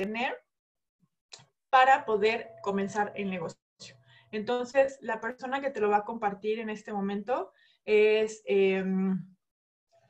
[0.00, 0.34] tener
[1.68, 3.60] para poder comenzar el negocio.
[4.32, 7.52] Entonces, la persona que te lo va a compartir en este momento
[7.84, 9.36] es, em,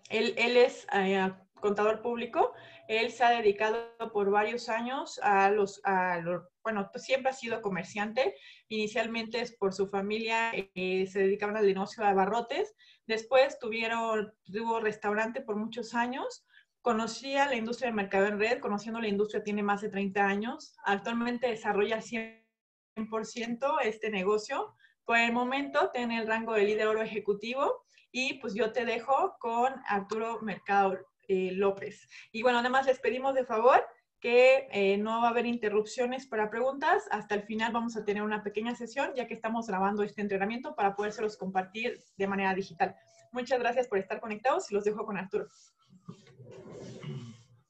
[0.09, 2.53] él, es eh, contador público,
[2.87, 6.21] él se ha dedicado por varios años a los, a
[6.63, 8.37] bueno, pues siempre ha sido comerciante,
[8.69, 12.77] inicialmente es por su familia, eh, se dedicaban al negocio de abarrotes,
[13.07, 16.47] después tuvieron, tuvo restaurante por muchos años,
[16.83, 20.75] conocía la industria del mercado en red, conociendo la industria tiene más de 30 años,
[20.85, 27.83] actualmente desarrolla 100% este negocio, por el momento tiene el rango de líder oro ejecutivo
[28.13, 30.99] y pues yo te dejo con Arturo Mercado
[31.29, 32.09] eh, López.
[32.33, 33.85] Y bueno, además les pedimos de favor
[34.21, 37.09] que eh, no va a haber interrupciones para preguntas.
[37.11, 40.75] Hasta el final vamos a tener una pequeña sesión, ya que estamos grabando este entrenamiento
[40.75, 42.95] para podérselos compartir de manera digital.
[43.33, 45.47] Muchas gracias por estar conectados y los dejo con Arturo.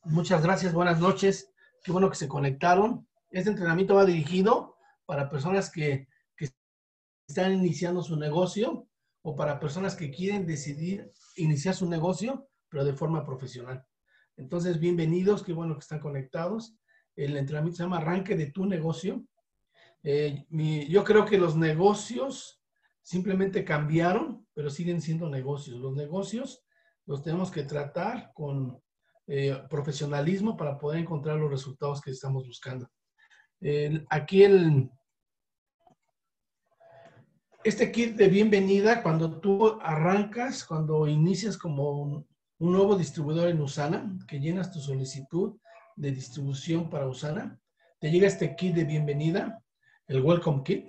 [0.04, 1.52] Muchas gracias, buenas noches.
[1.84, 3.06] Qué bueno que se conectaron.
[3.30, 6.08] Este entrenamiento va dirigido para personas que,
[7.28, 8.88] están iniciando su negocio
[9.22, 13.86] o para personas que quieren decidir iniciar su negocio, pero de forma profesional.
[14.36, 16.74] Entonces, bienvenidos, qué bueno que están conectados.
[17.14, 19.24] El entrenamiento se llama Arranque de tu negocio.
[20.02, 20.44] Eh,
[20.88, 22.60] yo creo que los negocios
[23.00, 25.78] simplemente cambiaron, pero siguen siendo negocios.
[25.78, 26.64] Los negocios
[27.10, 28.80] los tenemos que tratar con
[29.26, 32.88] eh, profesionalismo para poder encontrar los resultados que estamos buscando.
[34.08, 34.88] aquí el,
[37.64, 42.28] este kit de bienvenida, cuando tú arrancas, cuando inicias como un,
[42.60, 45.58] un nuevo distribuidor en Usana, que llenas tu solicitud
[45.96, 47.58] de distribución para Usana,
[47.98, 49.60] te llega este kit de bienvenida,
[50.06, 50.88] el Welcome Kit,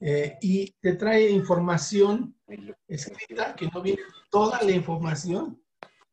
[0.00, 2.36] eh, y te trae información
[2.86, 5.62] escrita, que no viene toda la información,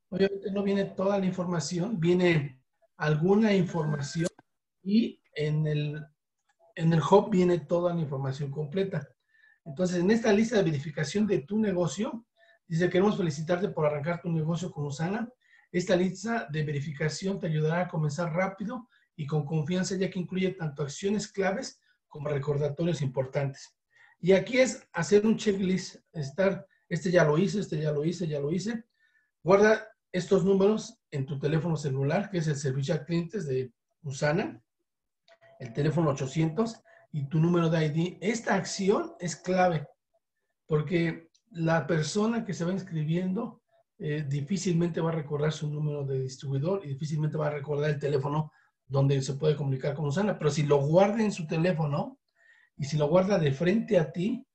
[0.10, 2.62] obviamente no viene toda la información, viene
[2.98, 4.28] alguna información
[4.84, 6.06] y en el,
[6.76, 9.08] en el hub viene toda la información completa.
[9.66, 12.26] Entonces, en esta lista de verificación de tu negocio,
[12.72, 15.30] Dice, queremos felicitarte por arrancar tu negocio con Usana.
[15.74, 20.52] Esta lista de verificación te ayudará a comenzar rápido y con confianza, ya que incluye
[20.52, 21.81] tanto acciones claves
[22.11, 23.73] como recordatorios importantes.
[24.19, 28.27] Y aquí es hacer un checklist, estar, este ya lo hice, este ya lo hice,
[28.27, 28.83] ya lo hice.
[29.41, 33.73] Guarda estos números en tu teléfono celular, que es el servicio a clientes de
[34.03, 34.61] Usana,
[35.59, 36.81] el teléfono 800
[37.13, 38.17] y tu número de ID.
[38.19, 39.88] Esta acción es clave
[40.67, 43.61] porque la persona que se va inscribiendo
[43.97, 47.99] eh, difícilmente va a recordar su número de distribuidor y difícilmente va a recordar el
[47.99, 48.51] teléfono
[48.91, 52.19] donde se puede comunicar con Usana, pero si lo guarda en su teléfono
[52.75, 54.46] y si lo guarda de frente a ti,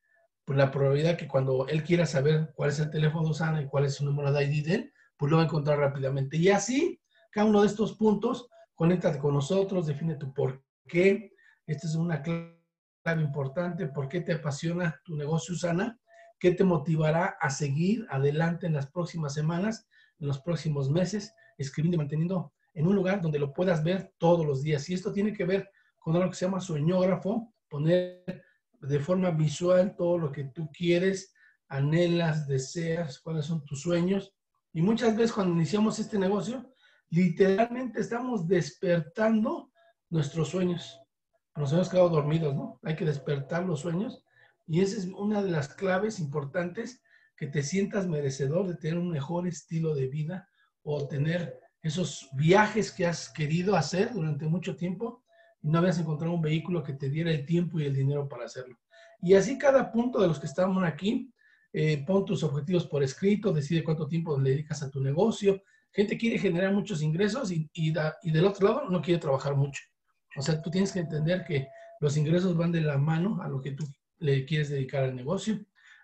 [0.44, 3.66] pues la probabilidad que cuando él quiera saber cuál es el teléfono de Usana y
[3.66, 6.36] cuál es su número de ID de él, pues lo va a encontrar rápidamente.
[6.36, 11.32] Y así, cada uno de estos puntos, conéctate con nosotros, define tu por qué.
[11.66, 15.98] Esta es una clave importante, por qué te apasiona tu negocio Usana
[16.38, 21.94] ¿Qué te motivará a seguir adelante en las próximas semanas, en los próximos meses, escribiendo
[21.94, 24.88] y manteniendo en un lugar donde lo puedas ver todos los días?
[24.88, 28.44] Y esto tiene que ver con algo que se llama sueñógrafo, poner
[28.81, 31.34] de forma visual todo lo que tú quieres,
[31.69, 34.34] anhelas, deseas, cuáles son tus sueños.
[34.72, 36.70] Y muchas veces cuando iniciamos este negocio,
[37.09, 39.72] literalmente estamos despertando
[40.10, 41.00] nuestros sueños.
[41.56, 42.78] Nos hemos quedado dormidos, ¿no?
[42.82, 44.22] Hay que despertar los sueños
[44.66, 47.03] y esa es una de las claves importantes,
[47.36, 50.48] que te sientas merecedor de tener un mejor estilo de vida
[50.82, 55.24] o tener esos viajes que has querido hacer durante mucho tiempo
[55.62, 58.44] y no habías encontrado un vehículo que te diera el tiempo y el dinero para
[58.44, 58.78] hacerlo.
[59.20, 61.32] Y así cada punto de los que estamos aquí,
[61.72, 65.62] eh, pon tus objetivos por escrito, decide cuánto tiempo le dedicas a tu negocio.
[65.92, 67.92] Gente quiere generar muchos ingresos y, y,
[68.22, 69.82] y del otro lado no quiere trabajar mucho.
[70.36, 71.68] O sea, tú tienes que entender que
[72.00, 73.84] los ingresos van de la mano a lo que tú
[74.18, 75.58] le quieres dedicar al negocio.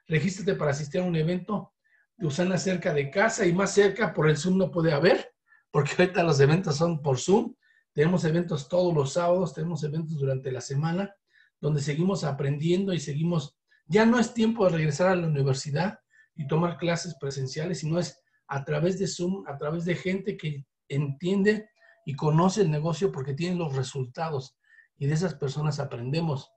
[0.07, 1.75] Regístrate para asistir a un evento
[2.17, 5.33] de Usana cerca de casa y más cerca por el Zoom no puede haber,
[5.73, 7.55] porque ahorita los eventos son por Zoom.
[7.93, 11.13] Tenemos eventos todos los sábados, tenemos eventos durante la semana,
[11.61, 15.99] donde seguimos aprendiendo y seguimos, ya no es tiempo de regresar a la universidad
[16.37, 20.65] y tomar clases presenciales, sino es a través de Zoom, a través de gente que
[20.89, 21.69] entiende
[22.07, 24.57] y conoce el negocio porque tiene los resultados
[24.97, 26.53] y de esas personas aprendemos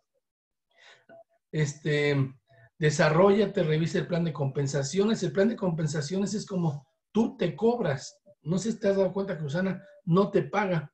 [1.56, 2.34] este,
[2.78, 5.24] desarrollate, revisa el plan de compensaciones.
[5.24, 8.19] El plan de compensaciones es como tú te cobras.
[8.45, 10.94] No sé si te has dado cuenta que Usana no te paga.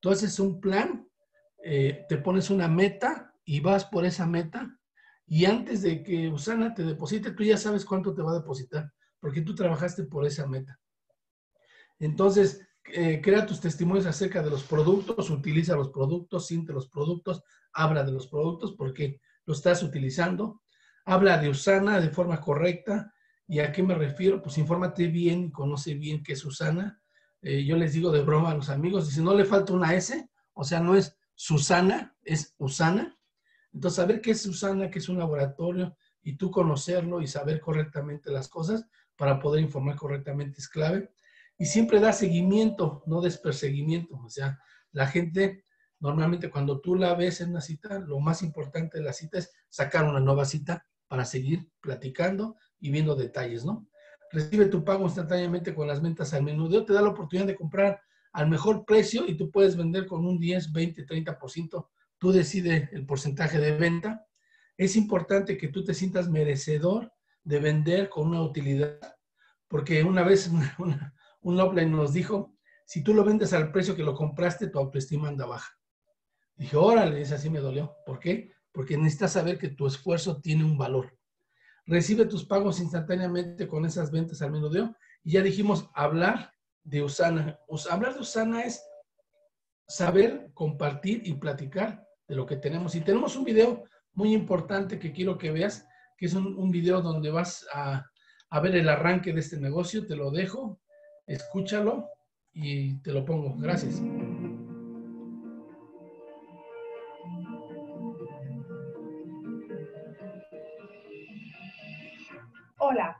[0.00, 1.08] Tú haces un plan,
[1.62, 4.78] eh, te pones una meta y vas por esa meta.
[5.26, 8.92] Y antes de que Usana te deposite, tú ya sabes cuánto te va a depositar,
[9.20, 10.78] porque tú trabajaste por esa meta.
[11.98, 17.42] Entonces, eh, crea tus testimonios acerca de los productos, utiliza los productos, siente los productos,
[17.72, 20.62] habla de los productos porque lo estás utilizando,
[21.04, 23.12] habla de Usana de forma correcta.
[23.48, 24.42] ¿Y a qué me refiero?
[24.42, 27.00] Pues infórmate bien, conoce bien qué es Usana.
[27.42, 30.28] Eh, yo les digo de broma a los amigos, si no le falta una S,
[30.52, 33.16] o sea, no es Susana, es Usana.
[33.72, 38.32] Entonces, saber qué es Usana, qué es un laboratorio, y tú conocerlo y saber correctamente
[38.32, 38.84] las cosas
[39.14, 41.12] para poder informar correctamente es clave
[41.56, 44.16] y siempre da seguimiento, no desperseguimiento.
[44.16, 44.58] O sea,
[44.92, 45.64] la gente
[46.00, 49.52] normalmente cuando tú la ves en una cita, lo más importante de la cita es
[49.68, 53.88] sacar una nueva cita para seguir platicando y viendo detalles, ¿no?
[54.32, 58.00] Recibe tu pago instantáneamente con las ventas al menudeo, te da la oportunidad de comprar
[58.32, 61.88] al mejor precio y tú puedes vender con un 10, 20, 30%.
[62.18, 64.26] Tú decides el porcentaje de venta.
[64.76, 67.12] Es importante que tú te sientas merecedor
[67.44, 68.98] de vender con una utilidad,
[69.68, 70.50] porque una vez
[71.40, 72.56] un upline nos dijo,
[72.86, 75.72] si tú lo vendes al precio que lo compraste, tu autoestima anda baja.
[76.56, 77.96] Dije, órale, esa sí me dolió.
[78.06, 78.52] ¿Por qué?
[78.72, 81.18] Porque necesitas saber que tu esfuerzo tiene un valor.
[81.86, 84.94] Recibe tus pagos instantáneamente con esas ventas al menudeo.
[85.22, 86.52] Y ya dijimos, hablar
[86.82, 87.58] de Usana.
[87.90, 88.84] Hablar de Usana es
[89.88, 92.94] saber, compartir y platicar de lo que tenemos.
[92.94, 95.86] Y tenemos un video muy importante que quiero que veas,
[96.16, 100.06] que es un, video donde vas a ver el arranque de este negocio.
[100.06, 100.80] Te lo dejo
[101.26, 102.08] escúchalo
[102.52, 103.54] y te lo pongo.
[103.58, 104.00] Gracias.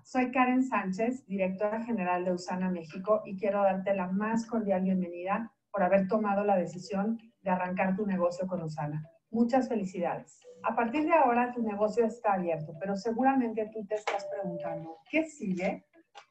[0.07, 5.53] Soy Karen Sánchez, directora general de Usana México y quiero darte la más cordial bienvenida
[5.73, 9.05] por haber tomado la decisión de arrancar tu negocio con Usana.
[9.33, 10.39] Muchas felicidades.
[10.63, 15.25] A partir de ahora tu negocio está abierto, pero seguramente tú te estás preguntando, ¿qué
[15.25, 15.85] sigue?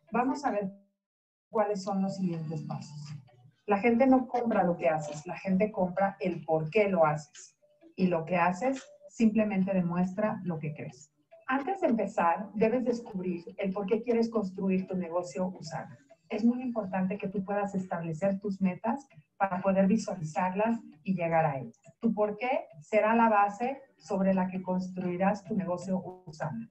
[0.09, 0.71] Vamos a ver
[1.49, 3.13] cuáles son los siguientes pasos.
[3.65, 7.59] La gente no compra lo que haces, la gente compra el por qué lo haces.
[7.97, 11.11] Y lo que haces simplemente demuestra lo que crees.
[11.47, 15.95] Antes de empezar, debes descubrir el por qué quieres construir tu negocio Usana.
[16.27, 19.07] Es muy importante que tú puedas establecer tus metas
[19.37, 21.79] para poder visualizarlas y llegar a ellas.
[21.99, 26.67] Tu por qué será la base sobre la que construirás tu negocio Usana.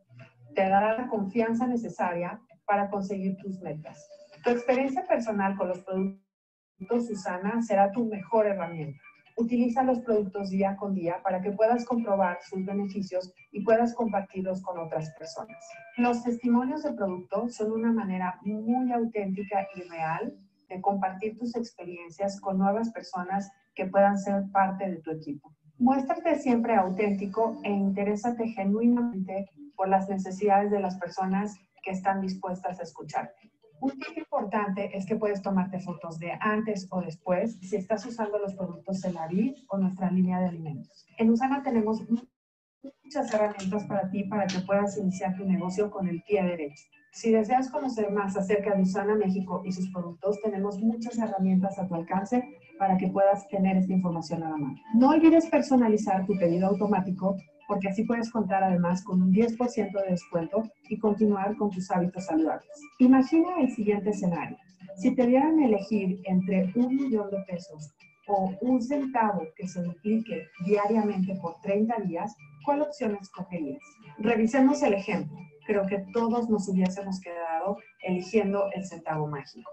[0.56, 4.08] Te dará la confianza necesaria para conseguir tus metas.
[4.42, 9.00] Tu experiencia personal con los productos Susana será tu mejor herramienta.
[9.36, 14.62] Utiliza los productos día con día para que puedas comprobar sus beneficios y puedas compartirlos
[14.62, 15.58] con otras personas.
[15.96, 20.38] Los testimonios de producto son una manera muy auténtica y real
[20.68, 25.52] de compartir tus experiencias con nuevas personas que puedan ser parte de tu equipo.
[25.78, 32.78] Muéstrate siempre auténtico e interésate genuinamente por las necesidades de las personas que están dispuestas
[32.78, 33.53] a escucharte.
[33.84, 38.38] Un tip importante es que puedes tomarte fotos de antes o después si estás usando
[38.38, 41.04] los productos Celavi o nuestra línea de alimentos.
[41.18, 46.22] En Usana tenemos muchas herramientas para ti para que puedas iniciar tu negocio con el
[46.22, 46.82] pie derecho.
[47.12, 51.86] Si deseas conocer más acerca de Usana México y sus productos, tenemos muchas herramientas a
[51.86, 52.42] tu alcance
[52.78, 54.80] para que puedas tener esta información a la mano.
[54.94, 57.36] No olvides personalizar tu pedido automático
[57.68, 62.26] porque así puedes contar además con un 10% de descuento y continuar con tus hábitos
[62.26, 62.68] saludables.
[62.98, 64.56] Imagina el siguiente escenario.
[64.96, 67.94] Si te dieran elegir entre un millón de pesos
[68.26, 73.82] o un centavo que se duplique diariamente por 30 días, ¿cuál opción escogerías?
[74.18, 75.36] Revisemos el ejemplo.
[75.66, 79.70] Creo que todos nos hubiésemos quedado eligiendo el centavo mágico.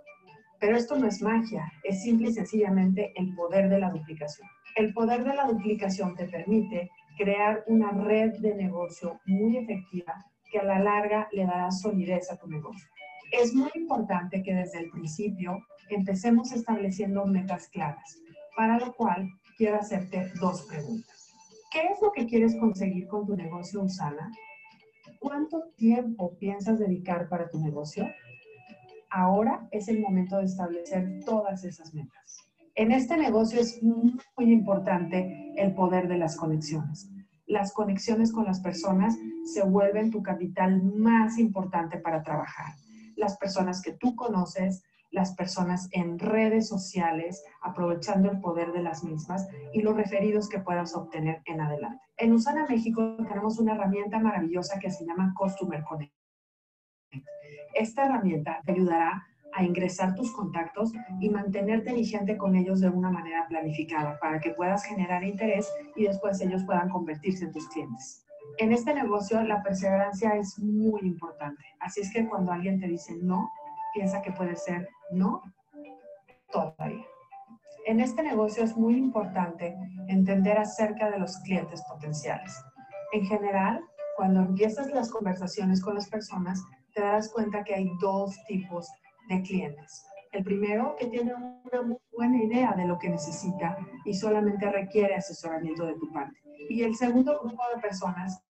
[0.60, 4.48] Pero esto no es magia, es simple y sencillamente el poder de la duplicación.
[4.76, 6.90] El poder de la duplicación te permite
[7.22, 12.38] crear una red de negocio muy efectiva que a la larga le dará solidez a
[12.38, 12.88] tu negocio.
[13.32, 15.60] Es muy importante que desde el principio
[15.92, 18.18] empecemos estableciendo metas claras,
[18.58, 21.32] para lo cual quiero hacerte dos preguntas.
[21.72, 24.32] ¿Qué es lo que quieres conseguir con tu negocio Usana?
[25.20, 28.10] ¿Cuánto tiempo piensas dedicar para tu negocio?
[29.12, 32.52] Ahora es el momento de establecer todas esas metas.
[32.76, 37.11] En este negocio es muy, importante el poder de las conexiones.
[37.52, 42.76] Las conexiones con las personas se vuelven tu capital más importante para trabajar.
[43.18, 49.04] Las personas que tú conoces, las personas en redes sociales, aprovechando el poder de las
[49.04, 52.02] mismas y los referidos que puedas obtener en adelante.
[52.16, 56.14] En Usana México tenemos una herramienta maravillosa que se llama Customer Connect.
[57.74, 63.10] Esta herramienta te ayudará a ingresar tus contactos y mantenerte vigente con ellos de una
[63.10, 68.26] manera planificada para que puedas generar interés y después ellos puedan convertirse en tus clientes.
[68.58, 73.14] En este negocio la perseverancia es muy importante, así es que cuando alguien te dice
[73.22, 73.50] no,
[73.94, 75.42] piensa que puede ser no
[76.52, 77.06] todavía.
[77.86, 79.76] En este negocio es muy importante
[80.08, 82.54] entender acerca de los clientes potenciales.
[83.12, 83.84] En general,
[84.16, 88.88] cuando empiezas las conversaciones con las personas, te darás cuenta que hay dos tipos
[89.28, 90.06] de clientes.
[90.32, 95.16] El primero, que tiene una muy buena idea de lo que necesita y solamente requiere
[95.16, 96.40] asesoramiento de tu parte.
[96.70, 98.42] Y el segundo grupo de personas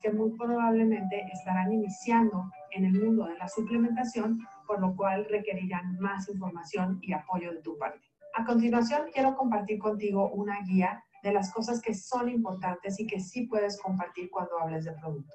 [0.00, 5.98] que muy probablemente estarán iniciando en el mundo de la suplementación, por lo cual requerirán
[5.98, 8.06] más información y apoyo de tu parte.
[8.34, 13.18] A continuación, quiero compartir contigo una guía de las cosas que son importantes y que
[13.18, 15.34] sí puedes compartir cuando hables de productos.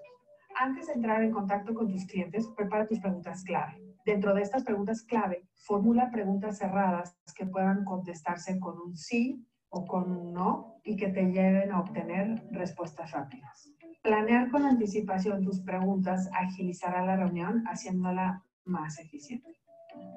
[0.56, 3.83] Antes de entrar en contacto con tus clientes, prepara tus preguntas clave.
[4.06, 9.86] Dentro de estas preguntas clave, formula preguntas cerradas que puedan contestarse con un sí o
[9.86, 13.72] con un no y que te lleven a obtener respuestas rápidas.
[14.04, 19.56] Planear con anticipación tus preguntas agilizará la reunión haciéndola más eficiente.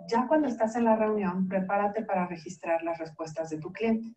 [0.09, 4.16] Ya cuando estás en la reunión, prepárate para registrar las respuestas de tu cliente.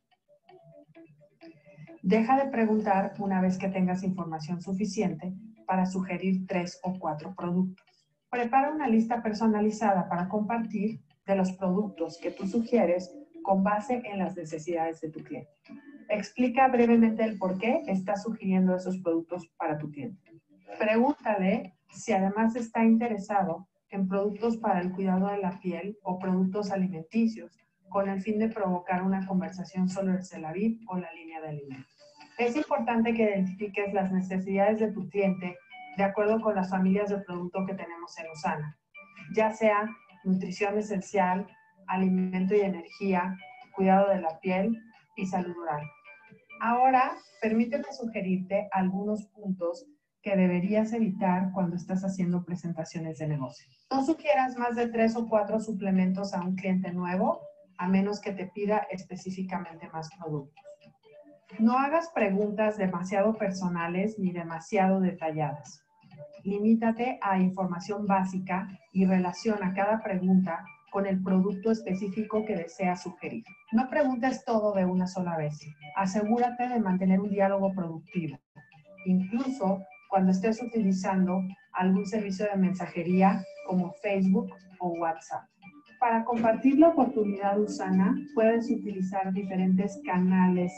[2.02, 5.34] Deja de preguntar una vez que tengas información suficiente
[5.68, 7.89] para sugerir tres o cuatro productos.
[8.30, 14.20] Prepara una lista personalizada para compartir de los productos que tú sugieres con base en
[14.20, 15.52] las necesidades de tu cliente.
[16.10, 20.32] Explica brevemente el por qué estás sugiriendo esos productos para tu cliente.
[20.78, 26.72] Pregúntale si además está interesado en productos para el cuidado de la piel o productos
[26.72, 27.58] alimenticios,
[27.90, 31.98] con el fin de provocar una conversación sobre el Celavid o la línea de alimentos.
[32.38, 35.58] Es importante que identifiques las necesidades de tu cliente
[35.98, 38.78] de acuerdo con las familias de producto que tenemos en Usana,
[39.36, 39.88] ya sea
[40.24, 41.48] nutrición esencial,
[41.88, 43.36] alimento y energía,
[43.76, 44.78] cuidado de la piel
[45.16, 45.84] y salud oral.
[46.62, 49.86] Ahora, permíteme sugerirte algunos puntos
[50.22, 53.68] que deberías evitar cuando estás haciendo presentaciones de negocio.
[53.92, 57.40] No sugieras más de tres o cuatro suplementos a un cliente nuevo,
[57.78, 60.69] a menos que te pida específicamente más productos.
[61.58, 65.84] No hagas preguntas demasiado personales ni demasiado detalladas.
[66.44, 73.44] Limítate a información básica y relaciona cada pregunta con el producto específico que deseas sugerir.
[73.72, 75.60] No preguntes todo de una sola vez.
[75.96, 78.40] Asegúrate de mantener un diálogo productivo,
[79.06, 81.42] incluso cuando estés utilizando
[81.74, 85.44] algún servicio de mensajería como Facebook o WhatsApp.
[86.00, 90.72] Para compartir la oportunidad Usana, puedes utilizar diferentes canales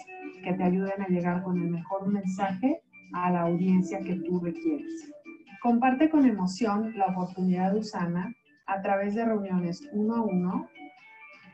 [0.43, 2.81] que te ayuden a llegar con el mejor mensaje
[3.13, 5.11] a la audiencia que tú requieres.
[5.61, 8.33] Comparte con emoción la oportunidad Usana
[8.65, 10.67] a través de reuniones uno a uno,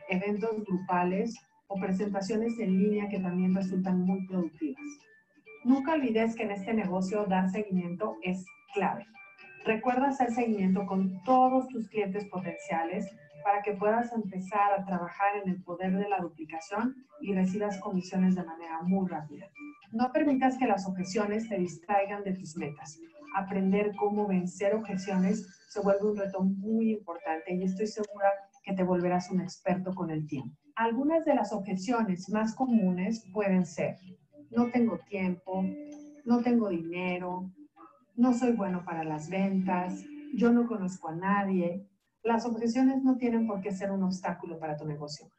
[0.08, 4.82] eventos grupales o presentaciones en línea que también resultan muy productivas.
[5.64, 9.04] Nunca olvides que en este negocio dar seguimiento es clave.
[9.66, 13.06] Recuerda hacer seguimiento con todos tus clientes potenciales
[13.48, 18.34] para que puedas empezar a trabajar en el poder de la duplicación y recibas comisiones
[18.34, 19.46] de manera muy rápida.
[19.90, 23.00] No permitas que las objeciones te distraigan de tus metas.
[23.34, 28.30] Aprender cómo vencer objeciones se vuelve un reto muy importante y estoy segura
[28.62, 30.54] que te volverás un experto con el tiempo.
[30.74, 33.96] Algunas de las objeciones más comunes pueden ser,
[34.50, 35.64] no tengo tiempo,
[36.26, 37.50] no tengo dinero,
[38.14, 41.88] no soy bueno para las ventas, yo no conozco a nadie.
[42.28, 45.30] Las objeciones no tienen por qué ser un obstáculo para tu negocio.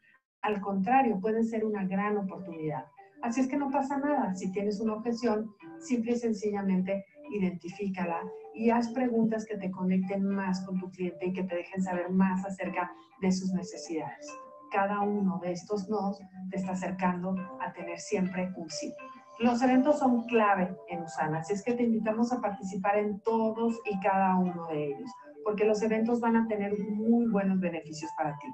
[0.42, 2.86] Al contrario, pueden ser una gran oportunidad.
[3.22, 4.34] Así es que no pasa nada.
[4.34, 8.24] Si tienes una objeción, simple y sencillamente identifícala
[8.56, 12.10] y haz preguntas que te conecten más con tu cliente y que te dejen saber
[12.10, 12.92] más acerca
[13.22, 14.28] de sus necesidades.
[14.72, 16.20] Cada uno de estos nodos
[16.50, 18.92] te está acercando a tener siempre un sí.
[19.38, 23.80] Los eventos son clave en Usana, así es que te invitamos a participar en todos
[23.86, 25.12] y cada uno de ellos,
[25.44, 28.48] porque los eventos van a tener muy buenos beneficios para ti.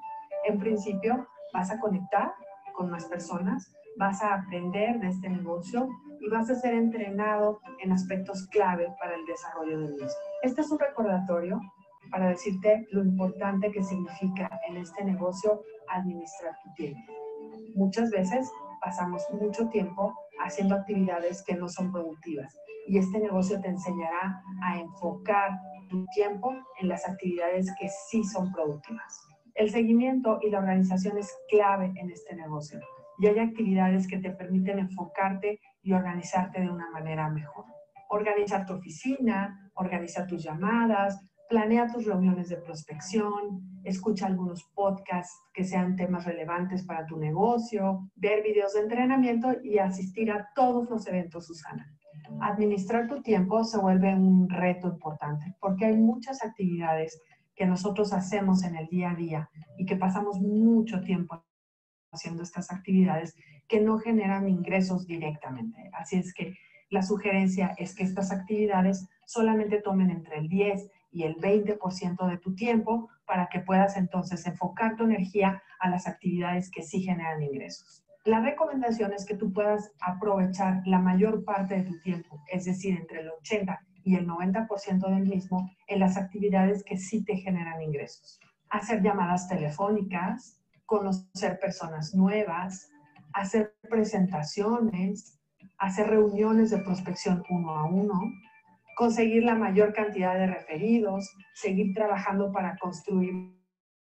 [0.45, 2.33] En principio, vas a conectar
[2.73, 5.87] con más personas, vas a aprender de este negocio
[6.19, 10.19] y vas a ser entrenado en aspectos clave para el desarrollo del mismo.
[10.43, 11.59] Este es un recordatorio
[12.11, 17.13] para decirte lo importante que significa en este negocio administrar tu tiempo.
[17.75, 18.51] Muchas veces
[18.81, 20.13] pasamos mucho tiempo
[20.43, 22.55] haciendo actividades que no son productivas
[22.87, 25.51] y este negocio te enseñará a enfocar
[25.87, 29.27] tu tiempo en las actividades que sí son productivas.
[29.55, 32.79] El seguimiento y la organización es clave en este negocio
[33.17, 37.65] y hay actividades que te permiten enfocarte y organizarte de una manera mejor.
[38.09, 45.63] Organiza tu oficina, organiza tus llamadas, planea tus reuniones de prospección, escucha algunos podcasts que
[45.63, 51.07] sean temas relevantes para tu negocio, ver videos de entrenamiento y asistir a todos los
[51.07, 51.91] eventos Susana.
[52.41, 57.21] Administrar tu tiempo se vuelve un reto importante porque hay muchas actividades
[57.55, 61.43] que nosotros hacemos en el día a día y que pasamos mucho tiempo
[62.11, 63.35] haciendo estas actividades
[63.67, 65.89] que no generan ingresos directamente.
[65.93, 66.55] Así es que
[66.89, 72.37] la sugerencia es que estas actividades solamente tomen entre el 10 y el 20% de
[72.37, 77.41] tu tiempo para que puedas entonces enfocar tu energía a las actividades que sí generan
[77.41, 78.04] ingresos.
[78.25, 82.97] La recomendación es que tú puedas aprovechar la mayor parte de tu tiempo, es decir,
[82.99, 87.83] entre el 80 y el 90% del mismo, en las actividades que sí te generan
[87.83, 88.39] ingresos.
[88.71, 92.89] Hacer llamadas telefónicas, conocer personas nuevas,
[93.33, 95.39] hacer presentaciones,
[95.77, 98.19] hacer reuniones de prospección uno a uno,
[98.97, 103.35] conseguir la mayor cantidad de referidos, seguir trabajando para construir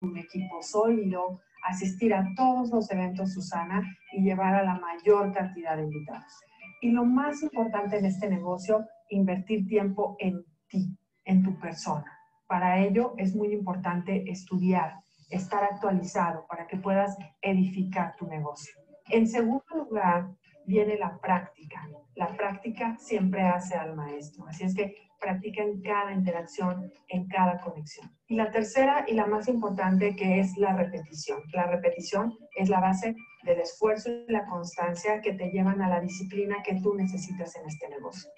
[0.01, 5.77] un equipo sólido, asistir a todos los eventos Susana y llevar a la mayor cantidad
[5.77, 6.33] de invitados.
[6.81, 12.11] Y lo más importante en este negocio, invertir tiempo en ti, en tu persona.
[12.47, 18.75] Para ello es muy importante estudiar, estar actualizado para que puedas edificar tu negocio.
[19.09, 20.29] En segundo lugar,
[20.67, 21.89] viene la práctica.
[22.15, 24.47] La práctica siempre hace al maestro.
[24.47, 28.11] Así es que practica en cada interacción, en cada conexión.
[28.27, 31.41] Y la tercera y la más importante que es la repetición.
[31.53, 36.01] La repetición es la base del esfuerzo y la constancia que te llevan a la
[36.01, 38.31] disciplina que tú necesitas en este negocio.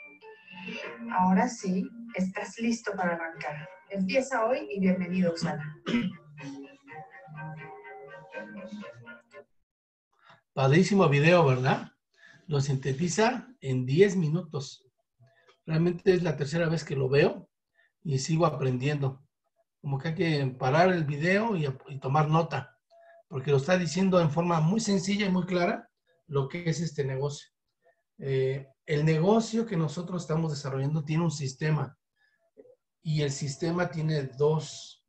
[1.12, 3.68] Ahora sí, estás listo para arrancar.
[3.90, 5.76] Empieza hoy y bienvenido, Usana.
[10.52, 11.92] Padrísimo video, ¿verdad?
[12.46, 14.85] lo sintetiza en 10 minutos.
[15.66, 17.50] Realmente es la tercera vez que lo veo
[18.04, 19.22] y sigo aprendiendo.
[19.80, 21.68] Como que hay que parar el video y,
[21.98, 22.78] tomar nota,
[23.28, 25.90] porque lo está diciendo en forma muy sencilla y muy clara
[26.28, 27.48] lo que es este negocio.
[28.18, 31.98] Eh, el negocio que nosotros estamos desarrollando tiene un sistema
[33.02, 35.04] y el sistema tiene dos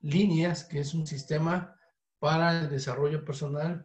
[0.00, 1.76] líneas, que es un sistema
[2.20, 3.84] para el desarrollo personal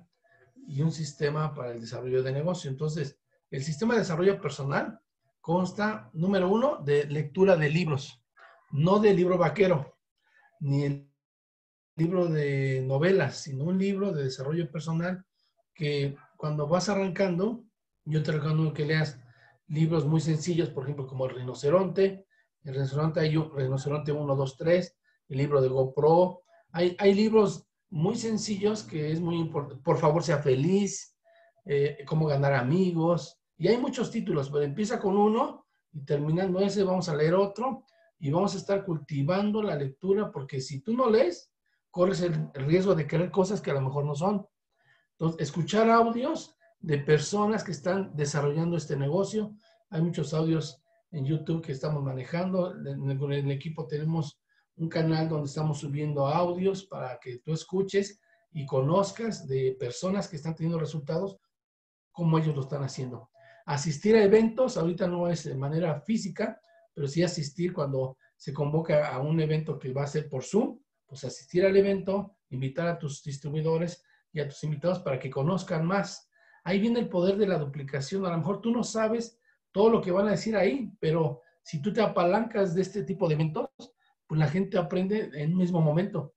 [0.67, 2.69] y un sistema para el desarrollo de negocio.
[2.69, 4.99] Entonces, el sistema de desarrollo personal
[5.47, 8.21] consta, número uno, de lectura de libros,
[8.69, 9.97] no de libro vaquero,
[10.59, 11.09] ni el
[11.95, 15.23] libro de novelas, sino un libro de desarrollo personal
[15.73, 17.63] que cuando vas arrancando,
[18.03, 19.21] yo te recomiendo que leas
[19.69, 22.27] libros muy sencillos, por ejemplo, como El Rinoceronte,
[22.65, 24.97] El Rinoceronte hay un Rinoceronte 1, 2, 3,
[25.29, 26.41] el libro de GoPro,
[26.73, 29.81] hay, hay libros muy sencillos que es muy importante.
[29.81, 31.15] Por favor, sea feliz,
[31.63, 33.36] eh, cómo ganar amigos.
[33.57, 37.83] Y hay muchos títulos, pero empieza con uno y terminando ese vamos a leer otro
[38.19, 41.51] y vamos a estar cultivando la lectura porque si tú no lees,
[41.89, 44.45] corres el, riesgo de querer cosas que a lo mejor no son.
[45.13, 49.55] Entonces, escuchar audios de personas que están desarrollando este negocio.
[49.89, 52.71] Hay muchos audios en YouTube que estamos manejando.
[52.71, 54.39] En el, en el equipo tenemos
[54.75, 58.19] un canal donde estamos subiendo audios para que tú escuches
[58.51, 61.39] y conozcas de personas que están teniendo resultados
[62.11, 63.31] como ellos lo están haciendo.
[63.67, 66.57] Asistir a eventos, ahorita no es de manera física,
[66.93, 70.79] pero sí asistir cuando se convoca a un evento que va a ser por Zoom,
[71.05, 75.85] pues asistir al evento, invitar a tus distribuidores y a tus invitados para que conozcan
[75.85, 76.29] más.
[76.63, 78.25] Ahí viene el poder de la duplicación.
[78.25, 79.37] A lo mejor tú no sabes
[79.73, 83.27] todo lo que van a decir ahí, pero si tú te apalancas de este tipo
[83.27, 83.67] de eventos,
[84.27, 86.35] pues la gente aprende en un mismo momento.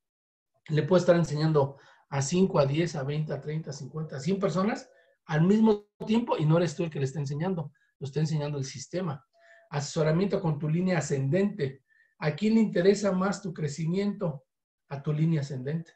[0.69, 1.77] Le puede estar enseñando
[2.09, 4.91] a 5, a 10, a 20, a 30, a 50, a 100 personas
[5.31, 8.59] al mismo tiempo y no eres tú el que le está enseñando, lo está enseñando
[8.59, 9.25] el sistema.
[9.71, 11.85] Asesoramiento con tu línea ascendente.
[12.19, 14.45] ¿A quién le interesa más tu crecimiento?
[14.89, 15.93] A tu línea ascendente.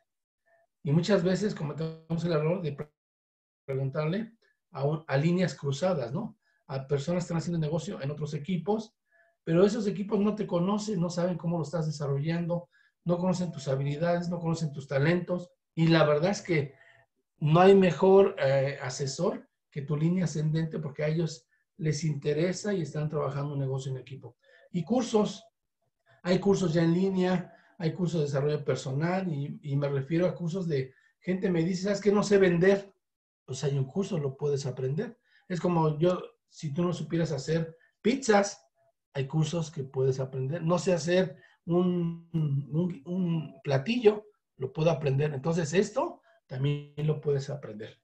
[0.83, 2.77] Y muchas veces cometemos el error de
[3.67, 4.37] preguntarle
[4.73, 6.39] a, a líneas cruzadas, ¿no?
[6.67, 8.97] A personas que están haciendo negocio en otros equipos
[9.45, 12.69] pero esos equipos no te conocen, no saben cómo lo estás desarrollando,
[13.05, 16.75] no conocen tus habilidades, no conocen tus talentos y la verdad es que
[17.45, 22.81] no hay mejor eh, asesor que tu línea ascendente porque a ellos les interesa y
[22.81, 24.39] están trabajando un negocio en equipo.
[24.73, 25.45] Y cursos,
[26.23, 30.67] hay cursos ya en línea, hay cursos de desarrollo personal y, me refiero a cursos
[30.67, 32.91] de gente me dice, ¿sabes que no sé vender?
[33.45, 35.19] Pues hay un curso, lo puedes aprender.
[35.47, 38.67] Es como yo, si tú no supieras hacer pizzas,
[39.13, 40.63] hay cursos que puedes aprender.
[40.63, 42.27] No sé hacer un,
[43.05, 44.25] un, platillo,
[44.57, 45.35] lo puedo aprender.
[45.35, 48.01] Entonces, esto también lo puedes aprender.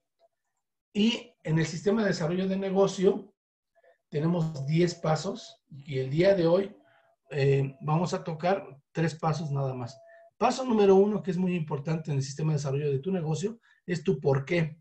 [0.93, 3.33] Y en el sistema de desarrollo de negocio
[4.09, 6.75] tenemos 10 pasos y el día de hoy
[7.29, 9.97] eh, vamos a tocar tres pasos nada más.
[10.37, 13.59] Paso número uno, que es muy importante en el sistema de desarrollo de tu negocio,
[13.85, 14.77] es tu por qué.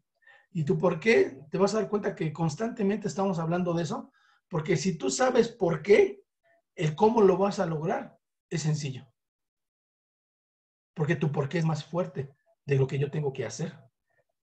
[0.53, 4.11] Y tu por qué, te vas a dar cuenta que constantemente estamos hablando de eso,
[4.49, 6.25] porque si tú sabes por qué,
[6.75, 8.18] el cómo lo vas a lograr
[8.49, 9.07] es sencillo.
[10.94, 12.35] porque tu por qué es más fuerte
[12.70, 13.72] de lo que yo tengo que hacer.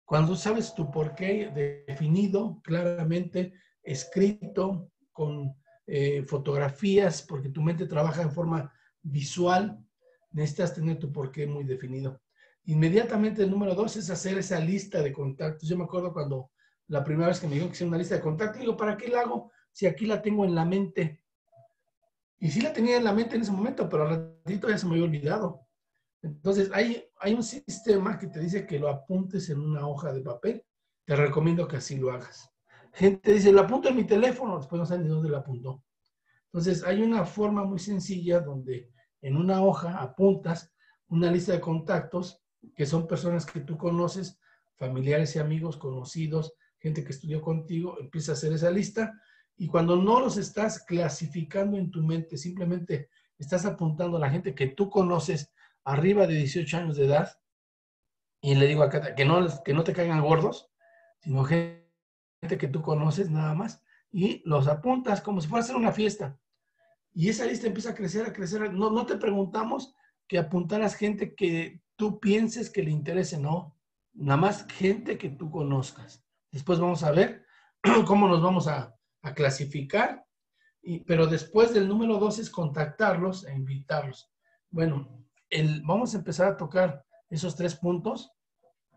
[0.06, 5.54] Cuando sabes tu por qué definido claramente, escrito, con
[5.86, 9.78] eh, fotografías, porque tu mente trabaja en forma visual,
[10.32, 12.22] necesitas tener tu por qué muy definido.
[12.64, 15.68] Inmediatamente el número dos es hacer esa lista de contactos.
[15.68, 16.50] Yo me acuerdo cuando
[16.88, 19.08] la primera vez que me dijo que hiciera una lista de contactos, digo, ¿para qué
[19.08, 21.22] la hago si aquí la tengo en la mente?
[22.38, 24.86] Y sí la tenía en la mente en ese momento, pero al ratito ya se
[24.86, 25.64] me había olvidado.
[26.24, 30.22] Entonces, hay, hay un sistema que te dice que lo apuntes en una hoja de
[30.22, 30.64] papel.
[31.04, 32.50] Te recomiendo que así lo hagas.
[32.92, 35.84] Gente dice, lo apunto en mi teléfono, después no saben ni dónde lo apuntó.
[36.46, 40.72] Entonces, hay una forma muy sencilla donde en una hoja apuntas
[41.08, 42.42] una lista de contactos
[42.74, 44.38] que son personas que tú conoces,
[44.76, 49.12] familiares y amigos, conocidos, gente que estudió contigo, empieza a hacer esa lista
[49.56, 54.54] y cuando no los estás clasificando en tu mente, simplemente estás apuntando a la gente
[54.54, 55.52] que tú conoces
[55.84, 57.38] arriba de 18 años de edad,
[58.40, 60.70] y le digo acá que no, que no te caigan gordos,
[61.20, 61.84] sino gente
[62.58, 66.38] que tú conoces nada más, y los apuntas como si fuera a ser una fiesta.
[67.12, 68.72] Y esa lista empieza a crecer, a crecer.
[68.72, 69.94] No, no te preguntamos
[70.26, 73.78] que apuntaras gente que tú pienses que le interese, no.
[74.12, 76.24] Nada más gente que tú conozcas.
[76.50, 77.46] Después vamos a ver
[78.06, 80.26] cómo nos vamos a, a clasificar,
[80.82, 84.30] y, pero después del número dos es contactarlos e invitarlos.
[84.70, 85.23] Bueno,
[85.82, 88.32] vamos a empezar a tocar esos tres puntos.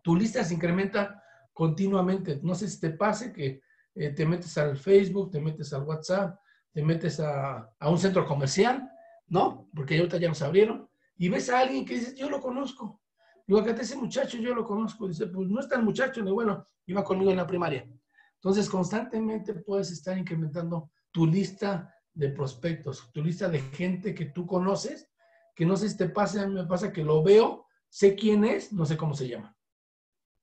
[0.03, 1.21] Tu lista se incrementa
[1.53, 2.39] continuamente.
[2.43, 3.61] No sé si te pase que
[3.95, 6.39] eh, te metes al Facebook, te metes al WhatsApp,
[6.71, 8.89] te metes a, a, un centro comercial,
[9.27, 9.67] ¿no?
[9.73, 13.01] Porque ahorita ya nos abrieron, y ves a alguien que dice, yo lo conozco.
[13.47, 15.07] Digo, acá ese muchacho yo lo conozco.
[15.07, 17.87] Dice, pues no es tan muchacho, ni bueno, iba conmigo en la primaria.
[18.35, 24.45] Entonces, constantemente puedes estar incrementando tu lista de prospectos, tu lista de gente que tú
[24.45, 25.09] conoces,
[25.57, 28.45] que no sé si te pasa, a mí me pasa que lo veo, sé quién
[28.45, 29.57] es, no sé cómo se llama.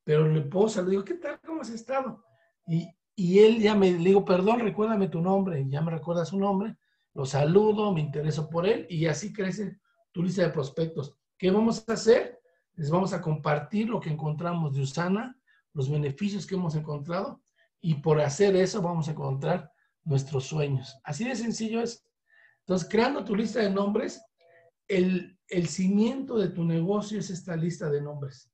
[0.03, 1.41] Pero le puedo saludar, digo, ¿qué tal?
[1.47, 2.25] ¿Cómo has estado?
[2.67, 6.37] Y, y él ya me le digo, perdón, recuérdame tu nombre, ya me recuerda su
[6.37, 6.77] nombre,
[7.15, 9.79] lo saludo, me intereso por él y así crece
[10.11, 11.15] tu lista de prospectos.
[11.39, 12.41] ¿Qué vamos a hacer?
[12.75, 15.39] Les vamos a compartir lo que encontramos de Usana,
[15.75, 17.41] los beneficios que hemos encontrado
[17.81, 19.73] y por hacer eso vamos a encontrar
[20.03, 20.99] nuestros sueños.
[21.05, 22.05] Así de sencillo es.
[22.61, 24.21] Entonces, creando tu lista de nombres,
[24.89, 28.51] el, el cimiento de tu negocio es esta lista de nombres,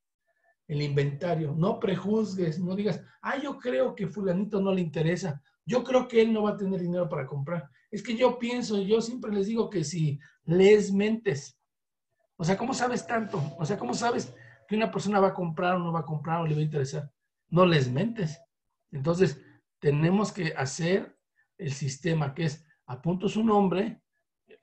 [0.68, 1.54] el inventario.
[1.56, 6.22] No prejuzgues, no digas, ah, yo creo que fulanito no le interesa, yo creo que
[6.22, 7.68] él no va a tener dinero para comprar.
[7.90, 11.58] Es que yo pienso, yo siempre les digo que si les mentes,
[12.36, 13.42] o sea, ¿cómo sabes tanto?
[13.58, 14.34] O sea, ¿cómo sabes
[14.66, 16.64] que una persona va a comprar o no va a comprar o le va a
[16.64, 17.10] interesar?
[17.48, 18.40] No les mentes.
[18.92, 19.42] Entonces,
[19.78, 21.16] tenemos que hacer
[21.58, 24.00] el sistema que es apunto su nombre,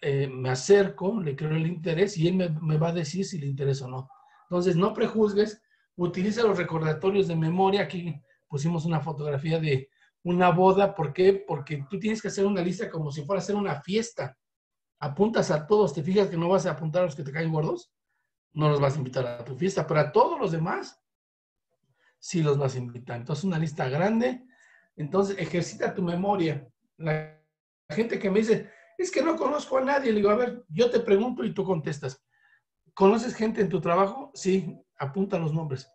[0.02, 3.48] eh, me acerco, le creo el interés y él me, va a decir si le
[3.48, 4.10] interesa o no.
[4.44, 5.62] Entonces, no prejuzgues,
[5.96, 7.82] utiliza los recordatorios de memoria.
[7.84, 9.90] Aquí pusimos una fotografía de
[10.24, 10.94] una boda.
[10.94, 11.34] ¿Por qué?
[11.34, 14.38] Porque tú tienes que hacer una lista como si fuera a hacer una fiesta.
[15.00, 17.52] Apuntas a todos, te fijas que no vas a apuntar a los que te caen
[17.52, 17.92] gordos,
[18.54, 21.00] no los vas a invitar a tu fiesta, pero a todos los demás
[22.20, 23.18] sí los vas a invitar.
[23.18, 24.44] Entonces, una lista grande.
[24.96, 26.68] Entonces, ejercita tu memoria.
[26.98, 27.40] La
[27.90, 30.90] gente que me dice, es que no conozco a nadie, le digo, a ver, yo
[30.90, 32.24] te pregunto y tú contestas.
[32.94, 34.32] ¿Conoces gente en tu trabajo?
[34.34, 35.92] Sí, apunta los nombres.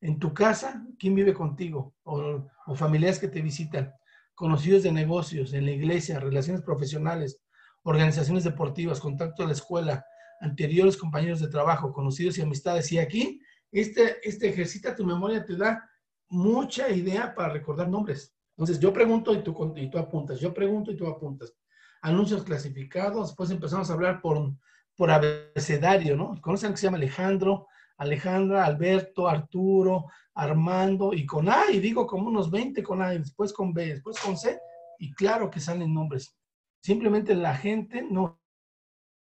[0.00, 1.94] En tu casa, ¿quién vive contigo?
[2.02, 3.94] O, o familiares que te visitan.
[4.34, 7.40] Conocidos de negocios, en la iglesia, relaciones profesionales,
[7.84, 10.04] organizaciones deportivas, contacto a la escuela,
[10.40, 12.90] anteriores compañeros de trabajo, conocidos y amistades.
[12.90, 13.40] Y aquí
[13.72, 15.88] este, este ejercita tu memoria, te da
[16.28, 18.34] mucha idea para recordar nombres.
[18.56, 21.54] Entonces, yo pregunto y tú, y tú apuntas, yo pregunto y tú apuntas.
[22.02, 24.52] Anuncios clasificados, después empezamos a hablar por,
[24.96, 26.40] por abecedario, ¿no?
[26.40, 32.28] Conocen que se llama Alejandro, Alejandra, Alberto, Arturo, Armando y con A, y digo como
[32.28, 34.58] unos 20 con A, después con B, después con C,
[34.98, 36.36] y claro que salen nombres.
[36.82, 38.40] Simplemente la gente no,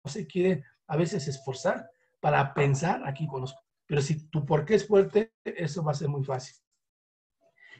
[0.04, 3.62] no se quiere a veces esforzar para pensar, aquí conozco.
[3.86, 6.56] Pero si tu por qué es fuerte, eso va a ser muy fácil.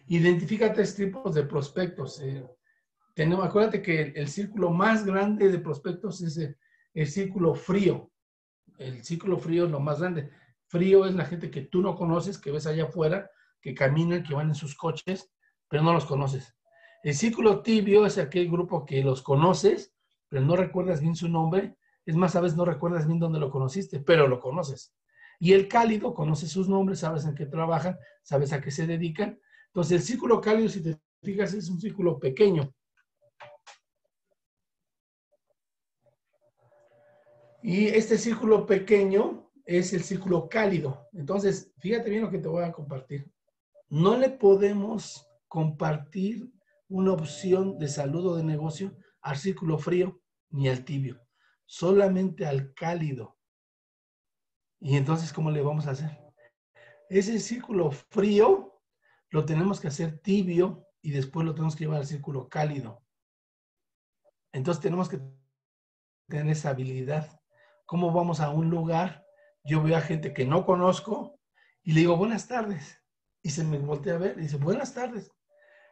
[0.08, 2.22] Identifica tres tipos de prospectos.
[2.22, 2.46] Eh,
[3.16, 6.38] tenemos, acuérdate que el, círculo más grande de prospectos es
[6.94, 8.12] el, círculo frío.
[8.78, 10.30] El círculo frío es lo más grande.
[10.68, 14.34] Frío es la gente que tú no conoces, que ves allá afuera, que caminan, que
[14.34, 15.32] van en sus coches,
[15.70, 16.58] pero no los conoces.
[17.04, 19.94] El círculo tibio es aquel grupo que los conoces,
[20.28, 21.78] pero no recuerdas bien su nombre.
[22.06, 24.94] Es más, a veces no recuerdas bien dónde lo conociste, pero lo conoces.
[25.40, 29.40] Y el cálido, conoce sus nombres, sabes en qué trabajan, sabes a qué se dedican.
[29.68, 32.74] Entonces, el círculo cálido, si te fijas, es un círculo pequeño.
[37.68, 41.10] Y este círculo pequeño es el círculo cálido.
[41.14, 43.34] Entonces, fíjate bien lo que te voy a compartir.
[43.90, 46.54] No le podemos compartir
[46.90, 51.20] una opción de saludo de negocio al círculo frío ni al tibio,
[51.66, 53.36] solamente al cálido.
[54.80, 56.12] Y entonces, ¿cómo le vamos a hacer?
[57.10, 58.80] Ese círculo frío
[59.32, 63.04] lo tenemos que hacer tibio y después lo tenemos que llevar al círculo cálido.
[64.52, 65.20] Entonces tenemos que
[66.28, 67.42] tener esa habilidad.
[67.86, 69.26] ¿Cómo vamos a un lugar?
[69.64, 71.40] Yo veo a gente que no conozco
[71.84, 73.04] y le digo, buenas tardes.
[73.44, 75.32] Y se me voltea a ver y dice, buenas tardes.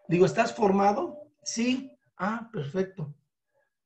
[0.07, 1.29] Digo, ¿estás formado?
[1.43, 1.91] Sí.
[2.17, 3.15] Ah, perfecto.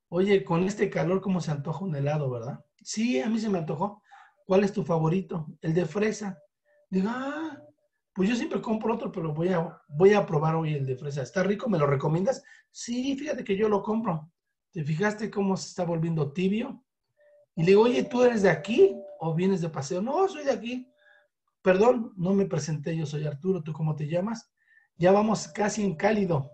[0.10, 2.66] Oye, con este calor, ¿cómo se antoja un helado, verdad?
[2.82, 4.02] Sí, a mí se me antojó.
[4.46, 5.48] ¿Cuál es tu favorito?
[5.62, 6.40] El de fresa.
[6.90, 7.62] Digo, ah,
[8.14, 11.24] pues yo siempre compro otro, pero voy a, voy a probar hoy el de fresa.
[11.24, 11.70] ¿Está rico?
[11.70, 12.42] ¿Me lo recomiendas?
[12.72, 14.32] Sí, fíjate que yo lo compro.
[14.72, 16.86] ¿Te fijaste cómo se está volviendo tibio?
[17.58, 20.00] Y le digo, oye, ¿tú eres de aquí o vienes de paseo?
[20.00, 20.94] No, soy de aquí.
[21.64, 24.52] Perdón, no me presenté, yo soy Arturo, ¿tú cómo te llamas?
[24.96, 26.52] Ya vamos casi en cálido.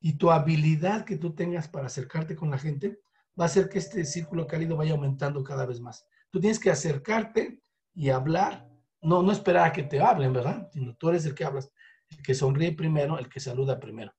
[0.00, 2.98] Y tu habilidad que tú tengas para acercarte con la gente
[3.38, 6.04] va a hacer que este círculo cálido vaya aumentando cada vez más.
[6.30, 7.62] Tú tienes que acercarte
[7.94, 8.68] y hablar,
[9.02, 10.68] no, no esperar a que te hablen, ¿verdad?
[10.72, 11.70] Sino tú eres el que hablas,
[12.10, 14.12] el que sonríe primero, el que saluda primero.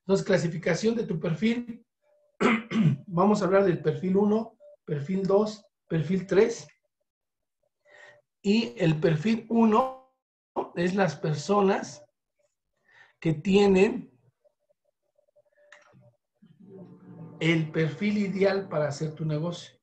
[0.00, 1.86] Entonces, clasificación de tu perfil.
[3.06, 6.68] Vamos a hablar del perfil 1, perfil 2, perfil 3.
[8.42, 10.12] Y el perfil 1
[10.76, 12.04] es las personas
[13.20, 14.10] que tienen
[17.40, 19.76] el perfil ideal para hacer tu negocio,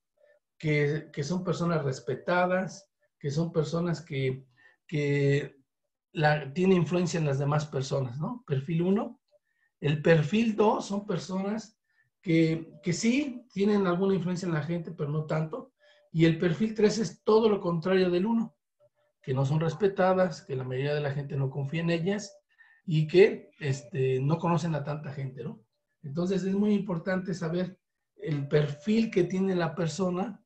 [0.58, 4.46] que, son personas respetadas, que son personas que,
[4.88, 5.58] que
[6.14, 8.44] la, tienen influencia en las demás personas, ¿no?
[8.48, 9.20] Perfil 1.
[9.82, 11.79] El perfil 2 son personas
[12.22, 15.74] que, que sí tienen alguna influencia en la gente, pero no tanto.
[16.12, 18.56] Y el perfil 3 es todo lo contrario del 1,
[19.22, 22.36] que no son respetadas, que la mayoría de la gente no confía en ellas
[22.86, 25.64] y que este, no conocen a tanta gente, ¿no?
[26.02, 27.78] Entonces es muy importante saber
[28.16, 30.44] el perfil que tiene la persona,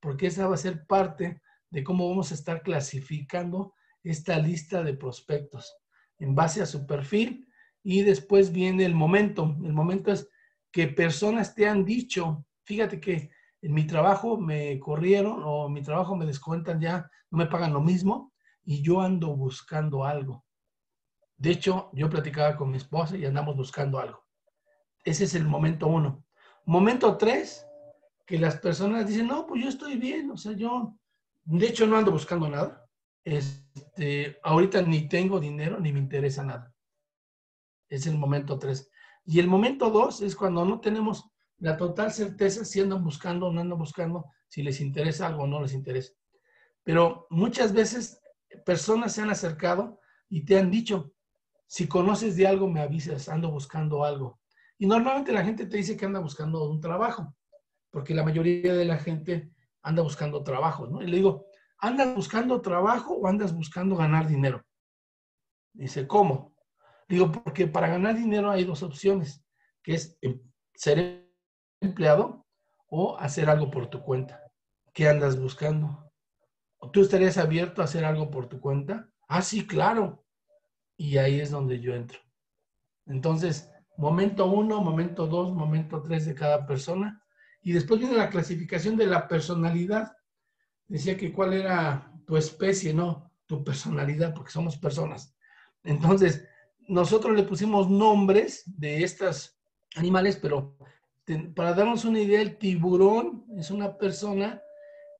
[0.00, 4.94] porque esa va a ser parte de cómo vamos a estar clasificando esta lista de
[4.94, 5.76] prospectos
[6.18, 7.48] en base a su perfil
[7.82, 9.56] y después viene el momento.
[9.64, 10.28] El momento es
[10.74, 13.30] que personas te han dicho, fíjate que
[13.62, 17.72] en mi trabajo me corrieron o en mi trabajo me descuentan ya, no me pagan
[17.72, 18.32] lo mismo
[18.64, 20.44] y yo ando buscando algo.
[21.36, 24.26] De hecho, yo platicaba con mi esposa y andamos buscando algo.
[25.04, 26.24] Ese es el momento uno.
[26.64, 27.64] Momento tres,
[28.26, 30.98] que las personas dicen, no, pues yo estoy bien, o sea, yo,
[31.44, 32.84] de hecho, no ando buscando nada.
[33.22, 36.74] Este, ahorita ni tengo dinero ni me interesa nada.
[37.88, 38.90] Es el momento tres.
[39.24, 43.52] Y el momento dos es cuando no tenemos la total certeza si andan buscando o
[43.52, 46.12] no andan buscando, si les interesa algo o no les interesa.
[46.82, 48.20] Pero muchas veces
[48.64, 51.12] personas se han acercado y te han dicho,
[51.66, 54.40] si conoces de algo, me avisas, ando buscando algo.
[54.78, 57.34] Y normalmente la gente te dice que anda buscando un trabajo,
[57.90, 59.50] porque la mayoría de la gente
[59.82, 61.02] anda buscando trabajo, ¿no?
[61.02, 61.46] Y le digo,
[61.78, 64.64] ¿andas buscando trabajo o andas buscando ganar dinero?
[65.72, 66.53] Dice, ¿cómo?
[67.08, 69.44] Digo, porque para ganar dinero hay dos opciones,
[69.82, 70.40] que es em,
[70.74, 71.30] ser
[71.80, 72.46] empleado
[72.88, 74.40] o hacer algo por tu cuenta.
[74.92, 76.10] ¿Qué andas buscando?
[76.92, 79.10] ¿Tú estarías abierto a hacer algo por tu cuenta?
[79.28, 80.24] Ah, sí, claro.
[80.96, 82.20] Y ahí es donde yo entro.
[83.06, 87.22] Entonces, momento uno, momento dos, momento tres de cada persona.
[87.62, 90.12] Y después viene la clasificación de la personalidad.
[90.86, 95.36] Decía que cuál era tu especie, no tu personalidad, porque somos personas.
[95.82, 96.46] Entonces,
[96.88, 99.58] nosotros le pusimos nombres de estos
[99.96, 100.76] animales, pero
[101.54, 104.62] para darnos una idea, el tiburón es una persona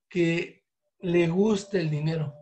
[0.08, 0.64] que
[1.00, 2.34] le gusta el dinero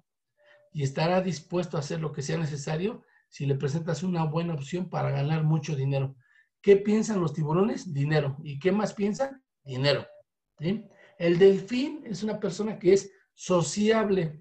[0.73, 4.91] y estará dispuesto a hacer lo que sea necesario si le presentas una buena opción
[4.91, 6.17] para ganar mucho dinero.
[6.61, 7.93] ¿Qué piensan los tiburones?
[7.93, 8.37] Dinero.
[8.43, 9.43] ¿Y qué más piensan?
[9.65, 10.07] Dinero.
[11.19, 14.41] El delfín es una persona que es sociable.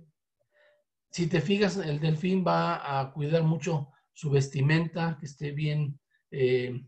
[1.10, 6.00] Si te fijas, el delfín va a cuidar mucho su vestimenta, que esté bien,
[6.32, 6.84] eh,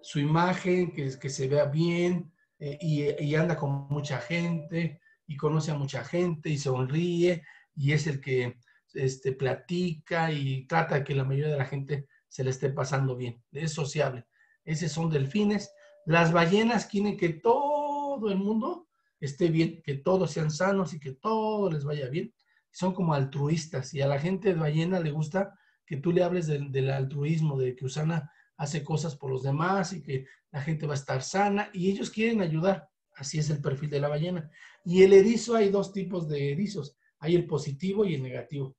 [0.00, 2.78] su imagen, que, que se vea bien, eh,
[3.18, 7.42] y, anda con mucha gente, y conoce a mucha gente, y sonríe,
[7.74, 8.58] y es el que
[8.92, 13.16] este, platica y trata de que la mayoría de la gente se le esté pasando
[13.16, 13.42] bien.
[13.52, 14.26] Es sociable.
[14.64, 15.72] Esos son delfines.
[16.04, 18.88] Las ballenas quieren que todo el mundo
[19.20, 22.34] esté bien, que todos sean sanos y que todo les vaya bien.
[22.70, 25.58] Son como altruistas y a la gente de ballena le gusta
[25.90, 30.00] que tú le hables del, altruismo, de que Usana hace cosas por los demás y
[30.00, 32.88] que la gente va a estar sana y ellos quieren ayudar.
[33.16, 34.48] Así es el perfil de la ballena.
[34.84, 38.76] Y el erizo, hay dos tipos de erizos Hay el positivo y el negativo.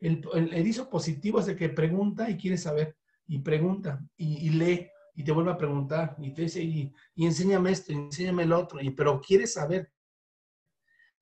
[0.00, 0.24] El,
[0.54, 2.96] erizo positivo es el que pregunta y quiere saber,
[3.26, 7.92] y pregunta, y, lee, y te vuelve a preguntar, y te dice, y, enséñame esto,
[7.92, 9.92] y enséñame el otro, y, pero quiere saber.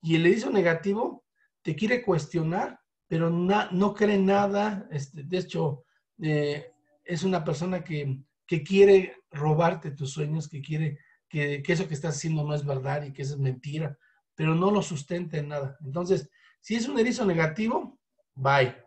[0.00, 1.24] Y el erizo negativo
[1.62, 2.78] te quiere cuestionar,
[3.12, 4.88] pero no cree nada.
[4.90, 5.85] Este, de hecho,
[6.22, 6.72] eh,
[7.05, 10.98] es una persona que, que, quiere robarte tus sueños, que quiere
[11.29, 13.98] que, eso que estás haciendo no es verdad y que eso es mentira,
[14.35, 15.77] pero no lo sustenta en nada.
[15.85, 18.01] Entonces, si es un erizo negativo,
[18.35, 18.79] bye.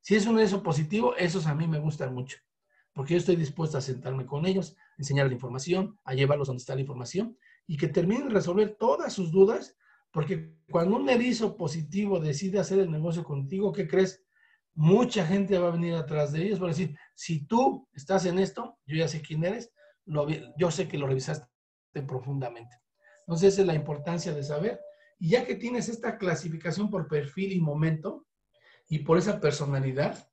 [0.00, 2.38] Si es un erizo positivo, esos a mí me gustan mucho,
[2.94, 6.74] porque yo estoy dispuesto a sentarme con ellos, enseñar la información, a llevarlos donde está
[6.74, 9.76] la información y que terminen de resolver todas sus dudas,
[10.12, 14.24] porque cuando un erizo positivo decide hacer el negocio contigo, ¿qué crees?
[14.74, 18.78] Mucha gente va a venir atrás de ellos para decir, si tú estás en esto,
[18.86, 19.72] yo ya sé quién eres,
[20.56, 21.48] yo sé que lo revisaste
[22.06, 22.76] profundamente.
[23.20, 24.80] Entonces, esa es la importancia de saber.
[25.18, 28.26] Y ya que tienes esta clasificación por perfil y momento,
[28.88, 30.28] y por esa personalidad,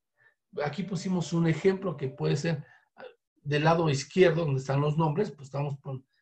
[0.64, 2.64] aquí pusimos un ejemplo que puede ser
[2.96, 3.04] ah,
[3.44, 5.78] del lado izquierdo, donde están los nombres, pues estamos,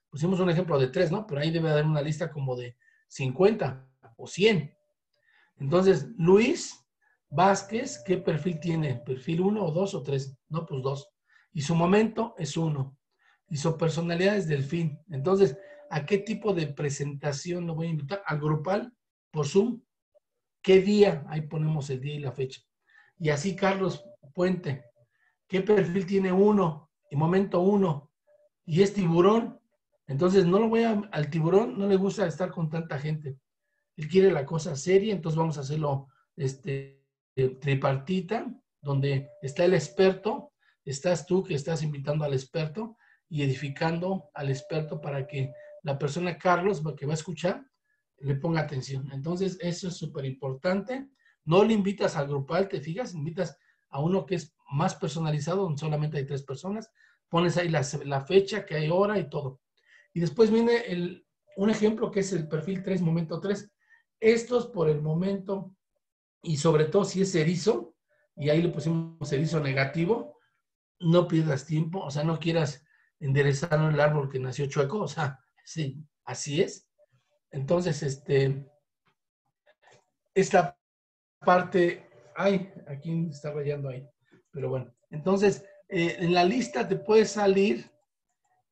[0.09, 1.25] pusimos un ejemplo de tres, ¿no?
[1.27, 2.75] Pero ahí debe haber una lista como de
[3.07, 3.87] 50
[4.17, 4.75] o 100.
[5.57, 6.85] Entonces, Luis
[7.29, 8.95] Vázquez, ¿qué perfil tiene?
[8.95, 10.37] ¿Perfil 1 o 2 o 3?
[10.49, 11.09] No, pues 2.
[11.53, 12.97] Y su momento es 1.
[13.49, 14.99] Y su personalidad es delfín.
[15.09, 15.57] Entonces,
[15.89, 18.23] ¿a qué tipo de presentación lo voy a invitar?
[18.25, 18.93] ¿A grupal?
[19.31, 19.81] ¿Por Zoom?
[20.61, 21.23] ¿Qué día?
[21.27, 22.61] Ahí ponemos el día y la fecha.
[23.17, 24.85] Y así Carlos Puente.
[25.47, 26.91] ¿Qué perfil tiene uno?
[27.09, 28.11] Y momento uno.
[28.65, 29.59] Y es tiburón.
[30.07, 33.37] Entonces no lo voy a, al tiburón no le gusta estar con tanta gente.
[33.95, 37.03] Él quiere la cosa seria, entonces vamos a hacerlo este,
[37.59, 42.97] tripartita, donde está el experto, estás tú que estás invitando al experto
[43.29, 45.51] y edificando al experto para que
[45.83, 47.65] la persona Carlos que va a escuchar
[48.19, 49.09] le ponga atención.
[49.11, 51.09] Entonces, eso es súper importante.
[51.43, 53.57] No le invitas al grupal, te fijas, invitas
[53.89, 56.91] a uno que es más personalizado, donde solamente hay tres personas,
[57.29, 59.61] pones ahí la, fecha, que hay hora y todo.
[60.15, 63.69] Y después viene el, un ejemplo que es el perfil 3, momento 3.
[64.21, 65.75] Estos por el momento,
[66.41, 67.93] y sobre todo si es erizo,
[68.37, 70.39] y ahí le pusimos erizo negativo,
[71.01, 72.85] no pierdas tiempo, o sea, no quieras
[73.19, 76.89] enderezar el árbol que nació chueco, o sea, sí, así es.
[77.51, 78.65] Entonces, este,
[80.33, 80.79] esta
[81.39, 84.07] parte, ay, aquí está rayando ahí,
[84.49, 87.91] pero bueno, entonces, eh, en la lista te puede salir,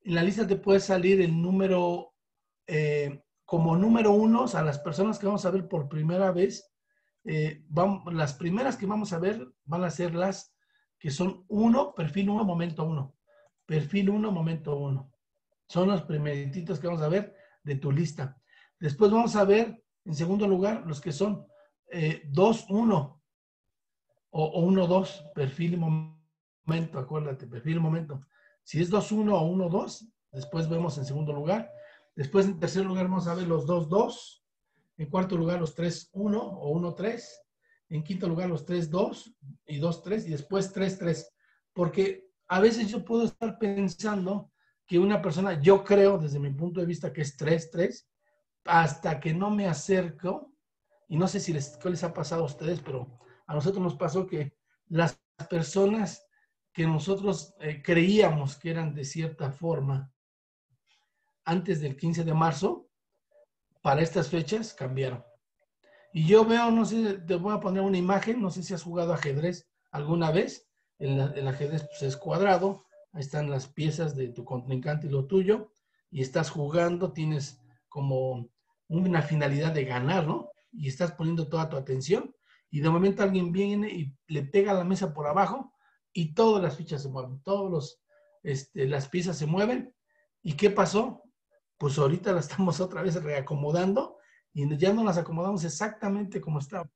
[0.04, 2.14] en la lista te puede salir el número,
[2.68, 6.72] eh, como número uno, a las personas que vamos a ver por primera vez,
[7.26, 7.64] eh,
[8.12, 10.54] las primeras que vamos a ver van a ser las
[11.00, 13.16] que son uno, perfil uno, momento uno.
[13.66, 15.12] Perfil uno, momento uno.
[15.68, 18.38] Son los primeritos que vamos a ver de tu lista.
[18.80, 21.46] Después vamos a ver, en segundo lugar, los que son
[21.90, 23.20] 2-1 eh,
[24.32, 28.22] o 1-2, perfil y momento, acuérdate, perfil y momento.
[28.64, 31.72] Si es 2-1 o 1-2, después vemos en segundo lugar.
[32.16, 34.42] Después en tercer lugar vamos a ver los 2-2.
[34.98, 37.24] En cuarto lugar los 3-1 o 1-3.
[37.90, 39.36] En quinto lugar los 3-2
[39.68, 41.28] y 2-3 y después 3-3.
[41.74, 44.52] Porque a veces yo puedo estar pensando
[44.86, 48.06] que una persona, yo creo desde mi punto de vista que es 3-3
[48.66, 50.54] hasta que no me acerco,
[51.08, 53.96] y no sé si les, qué les ha pasado a ustedes, pero a nosotros nos
[53.96, 54.56] pasó que
[54.88, 56.26] las personas
[56.74, 60.12] que nosotros eh, creíamos que eran de cierta forma
[61.46, 62.90] antes del 15 de marzo,
[63.82, 65.24] para estas fechas cambiaron.
[66.14, 68.84] Y yo veo, no sé, te voy a poner una imagen, no sé si has
[68.84, 70.70] jugado ajedrez alguna vez.
[71.00, 75.26] El, el ajedrez pues, es cuadrado, ahí están las piezas de tu contrincante y lo
[75.26, 75.72] tuyo,
[76.10, 77.60] y estás jugando, tienes
[77.90, 78.50] como
[78.88, 80.50] una finalidad de ganar, ¿no?
[80.72, 82.34] Y estás poniendo toda tu atención
[82.70, 85.73] y de momento alguien viene y le pega la mesa por abajo
[86.14, 88.02] y todas las fichas se mueven, todos los,
[88.44, 89.94] este, las piezas se mueven.
[90.42, 91.24] ¿Y qué pasó?
[91.78, 94.18] Pues ahorita las estamos otra vez reacomodando
[94.54, 96.92] y ya no las acomodamos exactamente como estaban.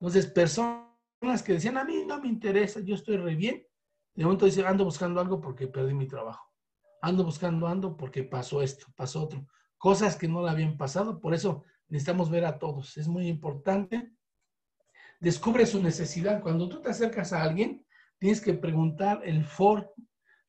[0.00, 3.66] Entonces, personas que decían, a mí no me interesa, yo estoy re bien,
[4.14, 6.50] de momento dice, ando buscando algo porque perdí mi trabajo.
[7.02, 9.46] Ando buscando, ando porque pasó esto, pasó otro
[9.78, 11.20] cosas que no le habían pasado.
[11.20, 12.96] Por eso necesitamos ver a todos.
[12.96, 14.12] Es muy importante.
[15.20, 16.42] Descubre su necesidad.
[16.42, 17.85] Cuando tú te acercas a alguien,
[18.18, 19.86] tienes que preguntar el Ford,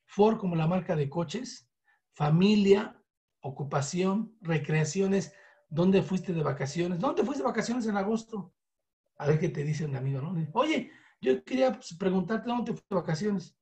[0.06, 1.70] Ford como la marca de coches,
[2.12, 3.00] familia,
[3.40, 5.32] ocupación, recreaciones,
[5.68, 6.98] ¿dónde fuiste de vacaciones?
[6.98, 8.54] ¿Dónde fuiste de vacaciones en agosto?
[9.18, 10.34] A ver qué te dice un amigo, ¿no?
[10.54, 10.90] Oye,
[11.20, 13.56] yo quería pues, preguntarte dónde fuiste de vacaciones.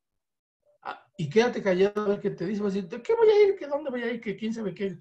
[0.82, 2.62] Ah, y quédate callado a ver qué te dice.
[2.62, 3.56] Vas a decir, ¿qué voy a ir?
[3.56, 4.20] ¿Qué dónde voy a ir?
[4.20, 4.98] ¿Qué quién sabe qué?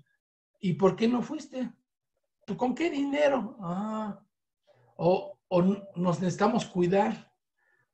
[0.60, 1.72] ¿Y por qué no fuiste?
[2.58, 3.58] ¿Con qué dinero?
[3.60, 4.20] Ah,
[4.98, 5.38] o
[5.96, 7.35] nos necesitamos cuidar,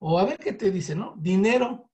[0.03, 1.13] o a ver qué te dice, ¿no?
[1.15, 1.91] Dinero.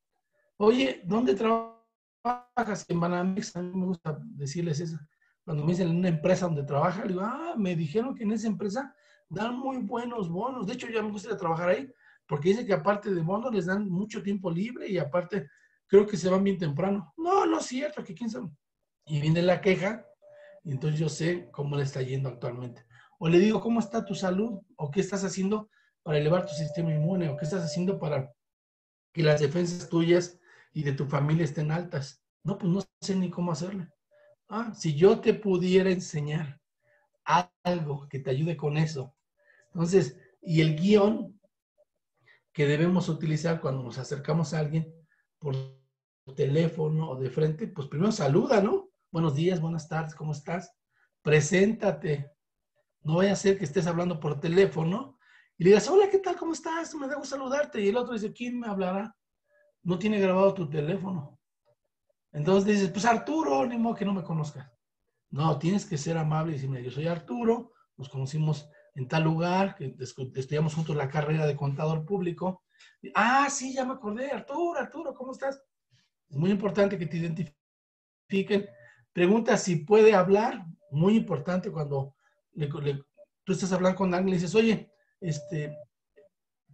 [0.56, 2.86] Oye, ¿dónde trabajas?
[2.88, 4.98] En Banamex, a mí me gusta decirles eso.
[5.44, 8.48] Cuando me dicen en una empresa donde trabaja, digo, ah, me dijeron que en esa
[8.48, 8.96] empresa
[9.28, 10.66] dan muy buenos bonos.
[10.66, 11.92] De hecho, ya me gusta trabajar ahí,
[12.26, 15.50] porque dice que aparte de bonos les dan mucho tiempo libre y aparte
[15.86, 17.14] creo que se van bien temprano.
[17.18, 18.50] No, no es cierto, que quién sabe.
[19.06, 20.06] Y viene la queja,
[20.64, 22.86] y entonces yo sé cómo le está yendo actualmente.
[23.20, 24.62] O le digo, ¿cómo está tu salud?
[24.78, 25.70] ¿O qué estás haciendo
[26.08, 27.28] para elevar tu sistema inmune?
[27.28, 28.34] ¿O qué estás haciendo para
[29.14, 30.40] que las defensas tuyas
[30.72, 32.24] y de tu familia estén altas?
[32.46, 33.90] No, pues no sé ni cómo hacerle.
[34.48, 36.62] Ah, si yo te pudiera enseñar
[37.62, 39.14] algo que te ayude con eso.
[39.74, 41.38] Entonces, y el guion
[42.54, 44.90] que debemos utilizar cuando nos acercamos a alguien
[45.40, 45.58] por
[46.38, 48.92] teléfono o de frente, pues primero saluda, ¿no?
[49.12, 50.72] Buenos días, buenas tardes, ¿cómo estás?
[51.22, 52.32] Preséntate.
[53.02, 55.17] No vaya a ser que estés hablando por teléfono
[55.58, 56.36] y le digas, hola, ¿qué tal?
[56.36, 56.94] ¿Cómo estás?
[56.96, 57.82] Me debo saludarte.
[57.82, 59.16] Y el otro dice, ¿quién me hablará?
[59.82, 61.40] No tiene grabado tu teléfono.
[62.32, 64.72] Entonces dices, pues Arturo, ni modo que no me conozcas.
[65.30, 69.76] No, tienes que ser amable y decirme, yo soy Arturo, nos conocimos en tal lugar,
[69.76, 69.96] que
[70.36, 72.64] estudiamos juntos la carrera de contador público.
[73.16, 75.62] Ah, sí, ya me acordé, Arturo, Arturo, ¿cómo estás?
[76.30, 78.68] Es muy importante que te identifiquen.
[79.12, 82.16] Pregunta si puede hablar, muy importante cuando
[83.44, 84.92] tú estás hablando con alguien, le dices, oye,
[85.22, 85.78] este,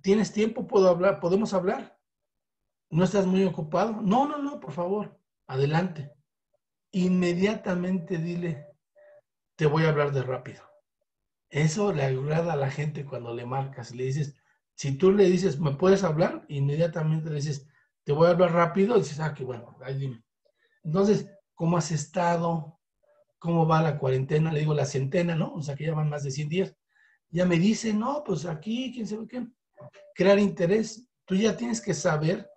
[0.01, 0.67] ¿tienes tiempo?
[0.67, 1.19] ¿Puedo hablar?
[1.19, 1.97] ¿Podemos hablar?
[2.89, 4.01] ¿No estás muy ocupado?
[4.01, 6.13] No, no, no, por favor, adelante.
[6.91, 8.67] Inmediatamente dile,
[9.55, 10.61] te voy a hablar de rápido.
[11.49, 14.35] Eso le agrada a la gente cuando le marcas, le dices,
[14.75, 16.45] si tú le dices, ¿me puedes hablar?
[16.49, 17.67] Inmediatamente le dices,
[18.03, 20.23] te voy a hablar rápido, dices, ah, qué bueno, ahí dime.
[20.83, 22.79] Entonces, ¿cómo has estado?
[23.39, 24.51] ¿Cómo va la cuarentena?
[24.51, 25.53] Le digo la centena, ¿no?
[25.53, 26.75] O sea, que ya van más de 100 días.
[27.33, 29.47] Ya me dice, no, pues aquí, quién sabe qué.
[30.13, 31.09] Crear interés.
[31.25, 32.47] Tú ya tienes que saber,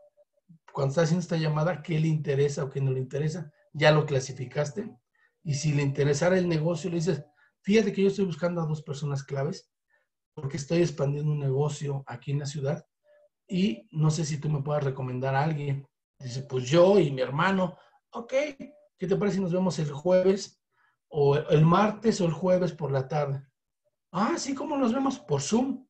[0.70, 3.51] cuando estás haciendo esta llamada, qué le interesa o qué no le interesa.
[3.72, 4.95] Ya lo clasificaste.
[5.43, 7.24] Y si le interesara el negocio, le dices,
[7.62, 9.72] fíjate que yo estoy buscando a dos personas claves
[10.35, 12.87] porque estoy expandiendo un negocio aquí en la ciudad
[13.49, 15.89] y no sé si tú me puedas recomendar a alguien.
[16.18, 17.79] Dice, pues yo y mi hermano,
[18.11, 18.35] ok,
[18.99, 20.61] ¿qué te parece si nos vemos el jueves
[21.09, 23.47] o el martes o el jueves por la tarde?
[24.19, 25.19] Ah, sí, ¿cómo nos vemos?
[25.19, 25.87] Por Zoom.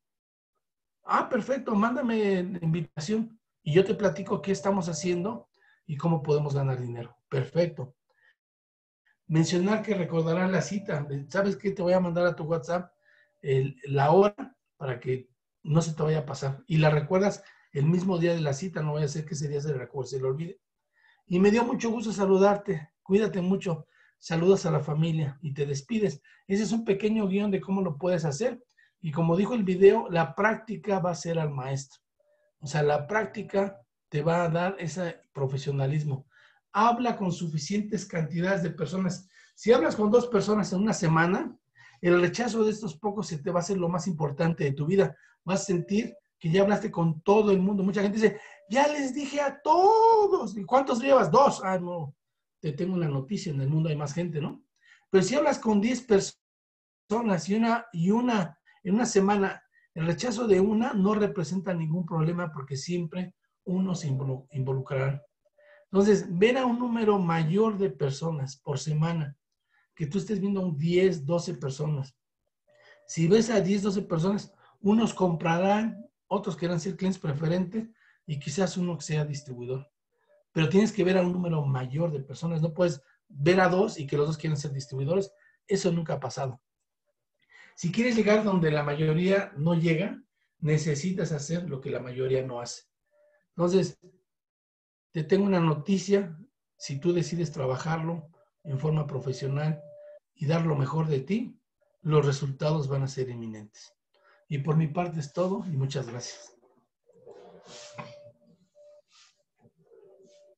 [1.04, 5.48] Ah, perfecto, mándame la invitación y yo te platico qué estamos haciendo
[5.86, 7.16] y cómo podemos ganar dinero.
[7.28, 7.94] Perfecto.
[9.28, 11.06] Mencionar que recordarás la cita.
[11.28, 11.70] ¿Sabes qué?
[11.70, 12.90] Te voy a mandar a tu WhatsApp
[13.84, 15.30] la hora para que
[15.62, 16.64] no se te vaya a pasar.
[16.66, 19.46] Y la recuerdas el mismo día de la cita, no vaya a ser que ese
[19.46, 20.60] día se le, se le olvide.
[21.26, 22.90] Y me dio mucho gusto saludarte.
[23.04, 23.86] Cuídate mucho.
[24.18, 26.20] Saludas a la familia y te despides.
[26.46, 28.62] Ese es un pequeño guion de cómo lo puedes hacer.
[29.00, 32.00] Y como dijo el video, la práctica va a ser al maestro.
[32.60, 36.26] O sea, la práctica te va a dar ese profesionalismo.
[36.72, 39.28] Habla con suficientes cantidades de personas.
[39.54, 41.56] Si hablas con dos personas en una semana,
[42.00, 44.86] el rechazo de estos pocos se te va a ser lo más importante de tu
[44.86, 45.16] vida.
[45.44, 47.84] Vas a sentir que ya hablaste con todo el mundo.
[47.84, 50.56] Mucha gente dice, ya les dije a todos.
[50.56, 51.30] ¿Y cuántos llevas?
[51.30, 51.62] Dos.
[51.62, 52.15] Ah, no.
[52.66, 54.64] Te tengo una noticia, en el mundo hay más gente, ¿no?
[55.08, 59.62] Pero si hablas con 10 personas y una, y una, en una semana,
[59.94, 65.22] el rechazo de una no representa ningún problema porque siempre uno se involucrará.
[65.92, 69.36] Entonces, ven a un número mayor de personas por semana
[69.94, 72.16] que tú estés viendo un 10, 12 personas.
[73.06, 77.88] Si ves a 10, 12 personas, unos comprarán, otros quieran ser clientes preferentes
[78.26, 79.88] y quizás uno sea distribuidor.
[80.56, 82.62] Pero tienes que ver a un número mayor de personas.
[82.62, 85.30] No puedes ver a dos y que los dos quieran ser distribuidores.
[85.68, 86.62] Eso nunca ha pasado.
[87.74, 90.18] Si quieres llegar donde la mayoría no llega,
[90.60, 92.84] necesitas hacer lo que la mayoría no hace.
[93.50, 93.98] Entonces,
[95.12, 96.34] te tengo una noticia.
[96.78, 98.30] Si tú decides trabajarlo
[98.64, 99.82] en forma profesional,
[100.36, 101.60] y dar lo mejor de ti,
[102.00, 103.94] los resultados van a ser eminentes.
[104.48, 106.56] Y por mi parte es todo y muchas gracias.